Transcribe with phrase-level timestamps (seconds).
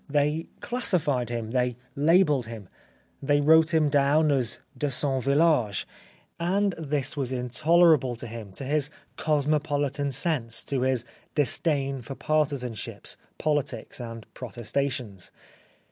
[0.09, 2.67] They classified him; they labelled him;
[3.21, 5.87] they wrote him down as de son village;
[6.39, 13.15] and this was intolerable to him, to his cosmopolitan sense, to his disdain for partisanships,
[13.37, 15.31] politics and protestations.